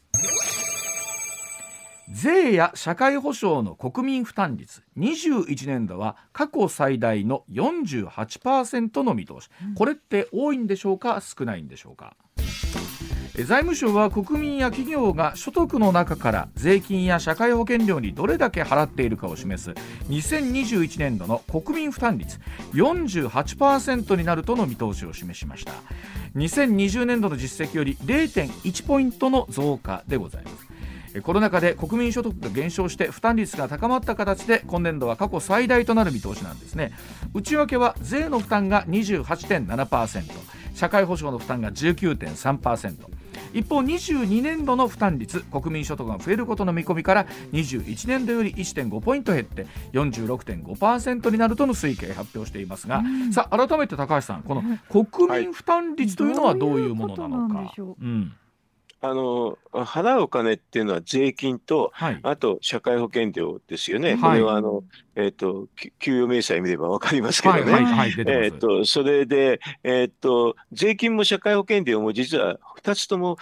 [2.13, 11.21] 税や社会保障の国民負担率21年度は過去最大の48%の見通し、これって多いんでしょうか？
[11.21, 12.15] 少ないんでしょうか？
[13.35, 19.71] 財務省は国民や企業が所得の中から税金や社会保険料にどれだけ払っているかを示す
[20.07, 22.39] 2021年度の国民負担率
[22.73, 25.71] 48%になるとの見通しを示しました。
[26.35, 30.72] 2020年度の実績より0.1ポイントの増加でございます
[31.21, 36.91] コロナ禍で国民所得が減少して負担率が高まった形で今年度は過去最大となる見通しなんですね。
[37.33, 40.23] 内訳は税の負担が28.7%
[40.73, 42.95] 社会保障の負担が19.3%
[43.53, 57.73] 一方22年度の負担率国民所得が増えることの見込みから21年度より1.5ポイント減って46.5%になるとの推計発表していますが、うん、さあ改めて高橋さんこの国民負担率というのはどういうものなのか。
[59.05, 64.11] あの払うお金っていうのは税金と、はい、あと社会保険料ですよね。
[64.11, 64.83] はい、これはあの、
[65.17, 65.67] えっ、ー、と
[65.99, 67.71] 給与明細見ればわかりますけどね。
[67.73, 73.37] はい、えっ、とそれでえっ、ー、と税金も社会保険料も実は2つとも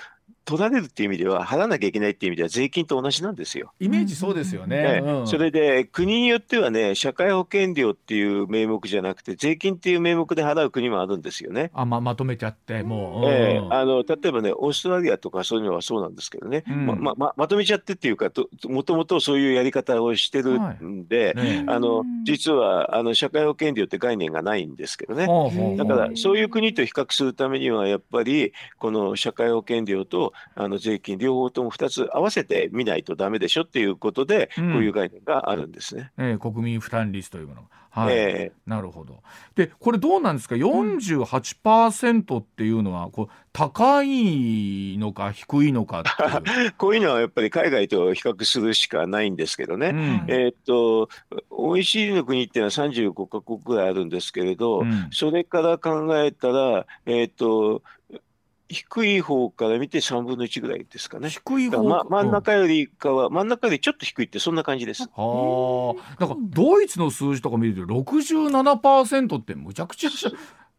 [0.46, 3.74] 取られるっていう意味では払わなきゃいけないっていう意味では税金と同じなんですよ。
[3.80, 5.02] イメージそうですよね。
[5.04, 11.72] うん、それで国によってはね社会保険料っていう名目じゃなくて税金っていう名目で払う国もあるんですよね。
[11.74, 21.46] あままとめちゃってもう、えー、あの例えばねオーストラリアとかそういうのはそうなんですけどね、うん、まままとめちゃってっていうかともともとそういうやり方をしてるんで、はい。
[21.46, 25.28] ね、あの実はあの社会保険料って概念がないんですけどね。
[25.78, 36.12] だからそういう国と比較するためにはやっぱりこの社会保険料とあの税金両方とも2つ合わせて見ないとだめでしょっていうことで、こういう概念があるんですね。
[36.18, 39.22] えー、国民負担率というものはい、えー、なるほど。
[39.54, 46.72] でこれどうなんですか？48%っていうのはこう高いのか低いのかいう。
[46.78, 51.10] こういうのはやっぱり海外と比較するしかないんですけどね、うん、えっと
[51.50, 57.84] OECD の国っていうのは35か国ぐらいあるんですけれど、うん、それから考えたら、えっと
[58.72, 61.30] 低い方から見て3分の1ぐらいですかね。
[61.30, 65.10] 低い方ま、真ん中よりかは、真ん中よりちょっと低いってそんな感じです。
[65.14, 66.20] はあ。
[66.20, 70.10] なんかドイツの数字とか見ると67%ってむちゃくちゃ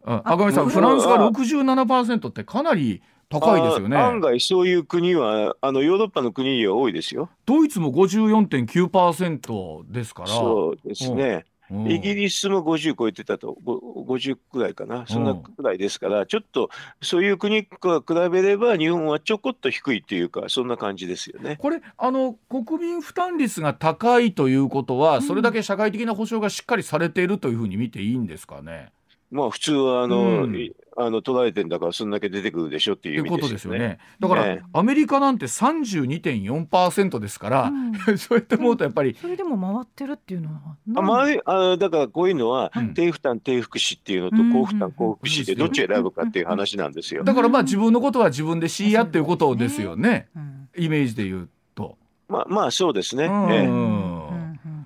[0.05, 3.97] 赤上さんフランスが67%ってかなり高いですよね。
[3.97, 7.31] 案外そういう国はあのヨーロッパの国には多いですよ。
[7.47, 10.29] ドイツも54.9%ですから。
[10.29, 11.45] そうですね。
[11.89, 16.69] イギリスも50超えてたと、50くらいかな、そんなくらいですから、ちょっと
[17.01, 21.57] そういう国と比べれば、日本はちょこっと低いというか、そんな感じですよね。
[21.59, 28.93] これあの、国民負担率が高いということは、それだけ社会的な保障がしっかりされているというふうに見ていいんですかね？
[29.31, 33.99] まあ普通はあの、うん、あの捉えてんだからそんだけ出てくるでしょっていう意味ですよね。
[34.21, 37.73] だから、ね、アメリカなんて32.4%ですから、
[38.07, 47.25] うん、 そうやって思うとやっぱり、それでも回ってるっていうのはあ、まあ、あだからこういうのは、低負担低福祉っていうのと高負担高福祉でどっち選ぶかっていう話なんですよ。
[47.25, 50.29] だからまあ自分のことは自分でしいやっていうことですよね、
[50.77, 51.97] イメージで言うと。
[52.29, 53.29] まあまあそうですね。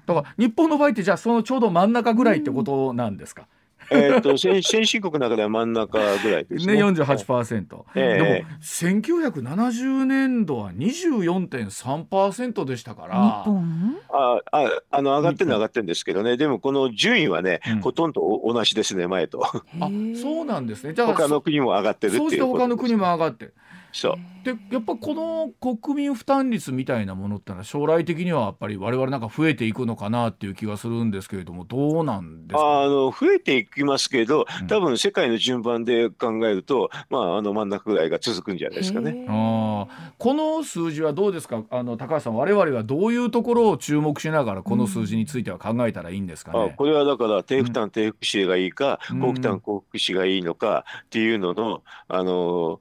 [0.06, 3.46] だから日本の場合ってじゃあそのちょうど真ん中ぐらいってことなんですか？
[3.90, 6.74] えっと先 先進国の中では真ん中ぐらいですね。
[6.74, 13.14] ね48%、えー、でも1970年度は24.3%でしたから。
[13.44, 13.96] 日本？
[14.08, 19.42] あああの上がってるのは上がってるんですけどねでもこの順位はね、うん、ほとんど同じですね前と。
[19.80, 20.94] あそうなんですね。
[20.94, 23.54] じゃあ他の国も上がってるっていうそうして他の国も上がってる。
[23.92, 25.14] そうでやっぱこ
[25.60, 32.82] の国民負担率みたいなものってのは将来的にはやっぱり我々なんか増えていくのかなっていう気がするんですけれどもどうなんですか？
[32.82, 39.26] あの増えていきますけど多分世界の順番で考えると、まあ、あの真ん中ぐらいが続くんじゃないですかね。
[39.28, 41.64] あこの数字はどうですか？
[41.70, 52.80] あの高橋さん我々はどういうところを注目しながらこの数字については考えたらいいんですかね、あこれはだから低負担低福祉がいいか、うん、高負担高福祉がいいのかっていうののあの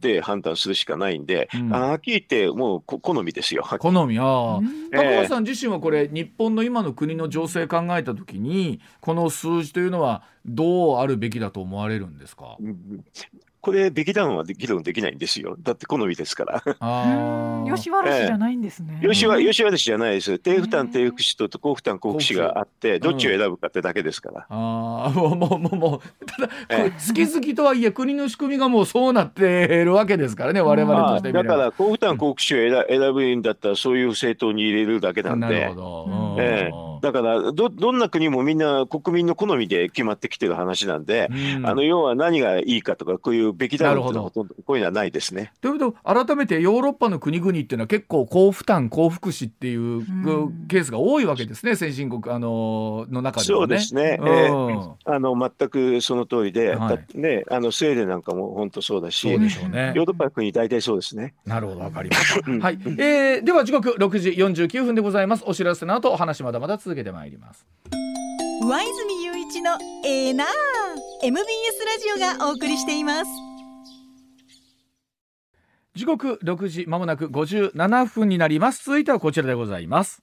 [0.00, 3.64] で判断するしかないんで、うん、はっきり言ってもう好みですよ。
[3.78, 4.60] 好みああ、
[4.92, 12.56] 高橋さん自身はこれ日本の今の国の情勢考えた時にこの数字というのはどうあるべきだと思われるんですか、
[13.60, 15.56] これ、べきだは議論できないんですよ。
[15.60, 16.62] だって好みですから。
[16.80, 19.00] あ吉原氏じゃないんですね。
[19.02, 20.38] 吉原吉原氏じゃないです。
[20.38, 24.46] 低負担低福祉と高負担高福祉があって、どっちを選ぶかってだけですから。
[24.48, 26.48] ああ、もうもうもうもう、ただ、
[26.84, 35.46] 好き好きとはいえ、国の仕組みがもうそうなってるわけですからね、我々としてだから、高負担高福祉を選ぶんだったら、そういう政党に入れるだけなんで。
[35.46, 36.36] なるほど。
[36.38, 45.52] ええだからど、どんな国もみんな国民の好みで決まってきてる話なんで、うん、あの要は何がいいかとか、こういうべきだろうとほとんどこういうのはないですね。
[45.60, 50.04] ということ改めてヨーロッパの国々っていうのは結構高負担高福祉っていう
[50.68, 61.34] ケースが多いわけですね、先進国あのの中では、ね、そうですね、うん、えー、あの全くその通りで、はい、ね、あのスウェーデンなんかも本当そうだし、そうでしょうね、ヨーロッパの国大体そうですね。
[61.44, 62.50] なるほどわかりました。
[62.50, 65.44] はい、えー、では時刻6時49分でございます。
[65.46, 67.66] お知らせの後お話まだまだ続けてまいります。
[68.60, 70.46] 上泉雄一のエーナー
[71.22, 71.44] MBS
[71.86, 73.30] ラジオがお送りしています。
[75.94, 78.84] 時刻6時まもなく57分になります。
[78.84, 80.22] 続いてはこちらでございます。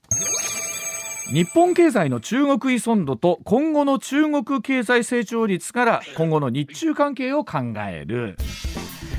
[1.32, 7.58] 日本経済の中国依存度と今後の中国経済成長率から今後の日中関係を考
[7.88, 8.36] える。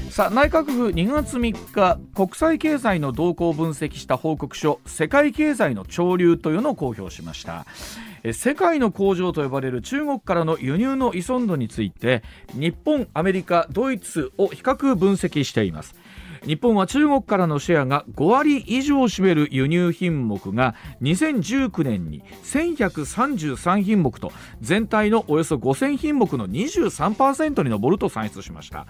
[0.10, 7.66] さあ内閣府2月3日国際経済の動向を分析した報告書世界経済の潮流というのを公表しました。
[8.34, 15.96] 世界の工場と呼ばれる中国からの輸入の依存度について日本アメリカドイツを比較分析しています。
[16.46, 28.86] 日本は中国からのシェアが5割以上占める輸入品目が2019年に1133品目と全体のおよそ5000品目の23%に上ると算出しました、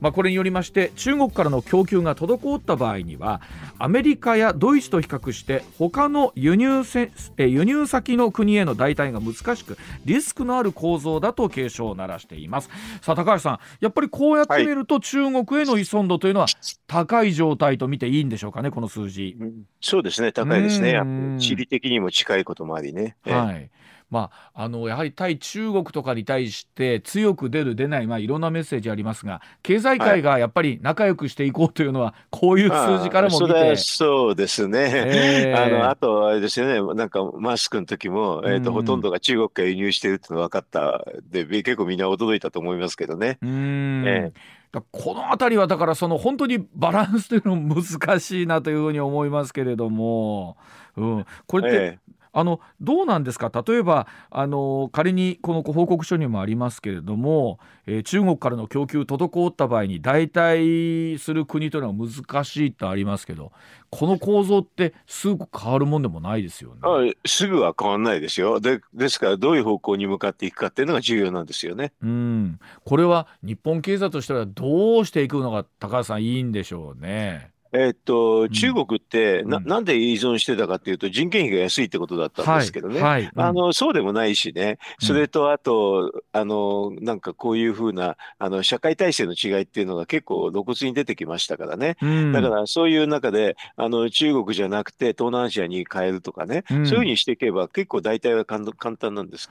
[0.00, 3.40] まあ、これによりまして中国からの供給が滞った場合には
[3.78, 12.70] アメリカやドイツと比較して他の輸入せ輸入先の国への代替が難しくリスクのある構造だと警鐘を鳴らしています
[13.02, 16.46] さあ高橋さんやっぱりこうやってみると、中国への依存度というのは
[16.86, 19.36] 高い状態と見ていいんでしょうかね、この数字。
[19.80, 21.00] そうですね、高いですね。
[21.38, 23.16] 地理的にも近いこともありね。
[23.22, 23.70] はい。
[24.10, 36.94] まあ、あのやはり対中国とかに対して強く出る出ない、まあ、いろんなメッセージありますが経済界がやっぱり仲良くしていこうというのは、 こういう数字からも見て、そうですね、えー、あのあとあれですよね。
[36.94, 43.38] なんかマスクの時も、えーと、ほとんどが中国から輸入してるっての分かったで結構みんな驚いたと思いますけどね。
[43.42, 44.58] うん、えー
[44.92, 50.58] この辺りはだからその本当にバランスというのも難しいなというふうに思いますけれども、
[50.96, 51.98] うん、これって
[52.32, 53.50] あのどうなんですか？
[53.66, 63.52] 例えばあの仮にこの報告書にもありますけれども、えー、中国からの供給滞った場合に代替する国というのは難しいとありますけど
[63.90, 66.80] この構造ってすぐ変わるもんでもないですよね。
[66.82, 68.80] あすぐは変わらないですよで。
[68.92, 71.92] ですからどういう方向に向かっていくかっていうのが重要なんですよね。
[72.02, 77.50] うんこれは日本経済としてはどうしていくのが高橋さんいいんでしょうね。
[77.72, 83.32] えっと、中国ってな、なんで依存してたかっていうと、人件費が安いってことだったんですけどね、はいはい。
[83.36, 91.96] あのそうでもないしね、それとあと、あのなんかこういうふうなあの社会体制の違いっていうのが結構露骨に出てきましたからね、
[92.32, 98.64] だからそういう中であの中国じゃなくて東南アジアに変えるとかね、そういうふうにしていけば結構大体は簡
[98.96, 99.50] 単なんです。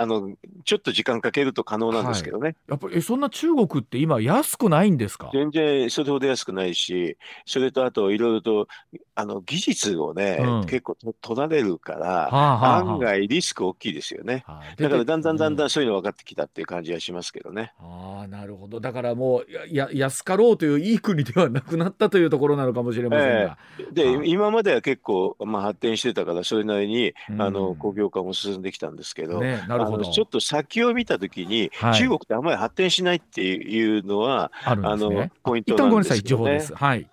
[0.00, 0.30] あの
[0.64, 5.28] ちょっと時間かけると可能なんですけどね、やっぱりそんな中国って今安くないんですか？
[5.32, 7.16] 全然それほど安くないし
[7.48, 8.68] それとあといろいろと
[9.14, 17.72] あの技術をね、うん、結構取られるから、はあはあ、案外リスク大きいですよね、はあ、だからだんだんだんだんそういうの分かってきたっていう感じはしますけどね。
[17.80, 23.58] ああなるほどだからもうや安かろうといういい国ではなくなったというところなのかもしれませんが。
[23.78, 35.64] えー、で、はあ、今までは結構、まあ、発展してたからそれなりに、うん、あの工業化も進んできたんですけど,、ね、なるほどちょっと先を見た時に、はい、中国ってあんまり発展しないっていうのはあ、ね、のポイントなんですよね。
[35.64, 36.74] 一旦ごめんなさい情報です。
[36.74, 37.06] はい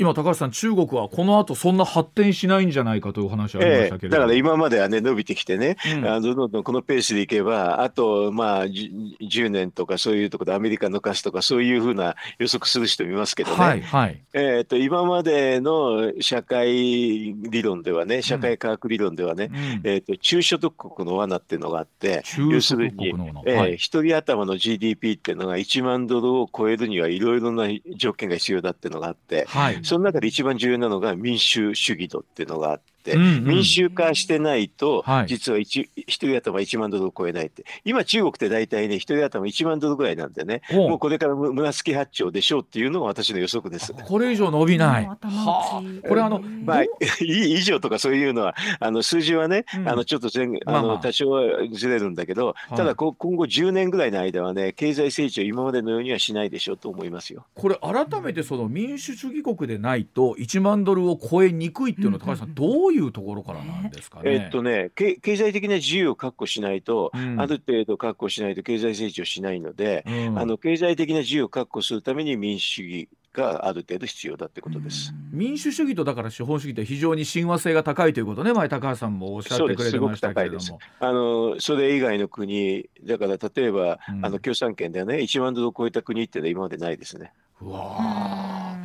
[0.00, 43.92] 今高橋さん中国はこの後そんな発展しないんじゃないかという話ありましたけれど、ええ、だから今まではね伸びてきてね、うん、あのどんどんこのペースでいけばあとまあ10年とかそういうところでアメリカの貸しとかそういうふうな予測する人いますけどね、はいはい、えーと、今までの社会理論ではね社会科学理論ではね、うん、えーと、中所得国の罠っていうのがあって要するに、えー、一人頭の GDP っていうのが1万ドルを超えるにはいろいろな条件が必要だっていうのがあって、はいその中で一番重要なのが民主主義度っていうのがあって、うんうん、民衆化してないと、実は一人頭1万ドルを超えないって、今、中国って大体ね、一人頭1万ドルぐらいなんでね、もうこれから紫八丁でしょうっていうのが私の予測です。
[43.92, 45.06] これ以上伸びない。
[45.06, 46.82] はあ、これあの、まあ、
[47.20, 51.42] 以上とかそういうのは、あの数字はね、うん、あのちょっと前あの多少は
[51.72, 57.46] ずれるんだけど、ただ今後10年ぐらいの間はね、経済成長、今までのようにはしないでしょうと思いますよ。
[57.54, 64.32] これ、改めてその民主主義国でないと、と1万ドルを超えにくいっていうのは高橋さん、どういうところからなんですかね？
[64.32, 75.14] えっとね経済的な自由を確保しないと、うん、ある程度確保しないと経済成長しないので、うん、あの経済的な自由を確保するために民主主義がある程度必要だってことです。
[75.30, 80.80] 民主主義とだから資本主義って非常に親和性が高いということね、前高橋さんもおっしゃってくれてましたけれども。
[80.98, 87.32] あのそれ以外の国、だから例えば、うん、あの共産圏ではね、1万ドルを超えた国っていうのは今までないですね。
[87.62, 88.76] うわ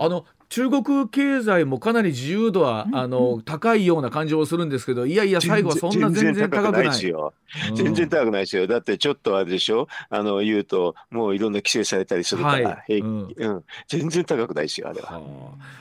[0.00, 6.86] あの中国経済もかなり自由度は、あの高いような感じをするんですけどいやいや最後はそんな全然高くない。
[6.88, 7.32] ですよ、
[7.74, 8.66] 全然高くないですよ。
[8.66, 9.88] だってちょっとあれでしょ？
[10.10, 12.98] あの言うともういろんな規制されたりするから、はい。
[12.98, 13.34] うん。
[13.36, 15.20] うん、全然高くないですよあれは、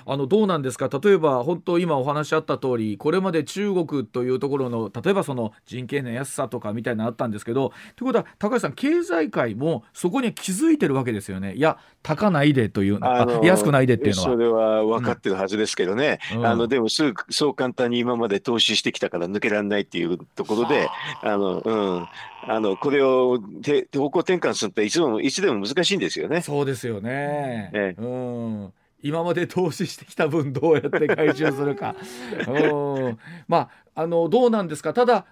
[0.06, 0.18] あ。
[0.18, 0.90] のどうなんですか？
[1.02, 11.54] 例えば本当今お話あった通りこれまで中国というところの例えばその人権の安さとかみたいなのあったんですけどということは高橋さん経済界もそこに気づいてるわけですよね。
[11.54, 14.57] いや高ないでという、あの安くないでっていうのは。
[14.58, 20.90] は分かってるはずですけどね、うん、あのでもすぐそう簡単に今まで投資してきたから抜けられないっていうところで、
[21.22, 22.08] あのうん、
[22.48, 26.42] あのこれをて方向転換するっていつもいつでも難しいんですよね。
[26.42, 28.74] そうですよね、ええ、うん。
[29.04, 31.96] 今まで投資してきた分どうやって回収するか。
[32.48, 33.20] うん。
[33.48, 34.94] まああのどうなんですか？
[34.94, 35.26] ただ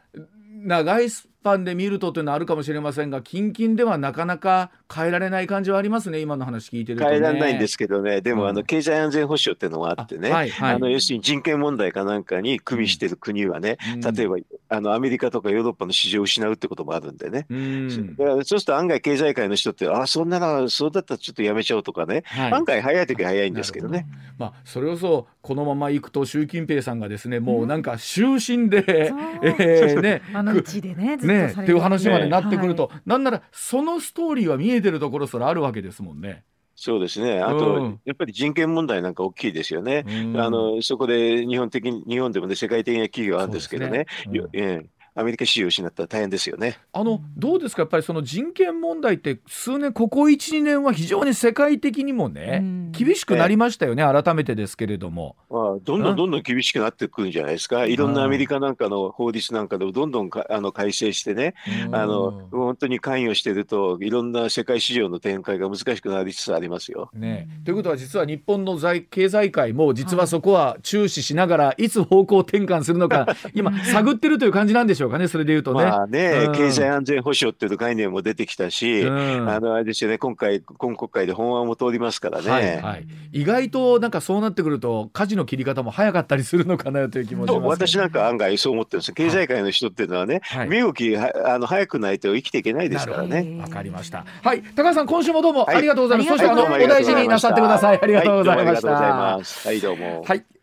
[0.64, 8.22] 長いスパンで見るとというのはあるかもしれませんが近々ではなかなか変えられない感じはありますね今の話聞いてると、ね、変えられないんですけどね。
[8.22, 14.38] でも、あの経済安全保障っていうのがあってね、はいはい、あの要するに人権問題かなんかに組みしてる国はね、うん、例えば
[14.70, 24.08] あのアメリカとかヨーロッパの市場を失うってこともあるんでね、うん、そうすると案外経済界の人ってあそんならそうだったらちょっとやめちゃおうとかね、はい、案外早い時は早いんですけどね。
[24.40, 24.46] ど。
[24.46, 28.82] まあ、それこそこのままいくと習近平さんがですねもうなんか終身で、う。
[28.82, 36.44] ん、 えー、ねあの地でねねっていう話までなってくると、はい、なんならそのストーリーは見えてるところそれあるわけですもんね。
[36.78, 37.40] そうですね。
[37.40, 40.04] あと、うん、やっぱり人権問題なんか大きいですよね。
[40.06, 44.06] うん、あのそこで日本的に日本でもね世界的な企業あるんですけどね。
[44.28, 46.78] ねうんアメリカ市場を失ったら大変ですよね。
[46.92, 47.84] あのどうですか？
[47.84, 55.38] やっぱりその人権問題って数年ここ12年は非常に世界的にもね厳しくなりましたよね、改めてですけれども。
[55.50, 57.86] まあ、どんどんどんどん厳しくなってくるんじゃないですか？
[57.86, 61.54] いろんなアメリカなんかの法律なんかでもどんどんあの改正してね、
[61.94, 67.10] あの本当に関与してるといろんな世界市場の展開が難しくなりつつありますよ。
[67.14, 75.86] ね、ということは実は日本の財経済界も実はそこは注視しながらいつ方向転換するのか今探ってるという感じなんでしょうょうかね、それでいうとね。
[75.86, 93.58] まあね、うん、経済安全保障っていう概念も出てきたし、うん、あのあれですよね、今回、今国会で法案も通りますからね、はいはい、意外となんかそうなってくると、舵の切り方も早かったりするのかなという気もします、私なんか案外そう思ってるんです経済界の人っていうのはね、はい、身動きあの早くないと生きていけないですからね。
[93.62, 94.26] わかりました。
[94.42, 96.30] はい、高橋さん、今週もどうもありがとうございます。
[96.30, 98.00] そしてあのお大事になさってください。
[98.02, 98.90] ありがとうございました。
[98.90, 99.42] は
[99.72, 100.24] い、どうも。
[100.26, 100.55] はい。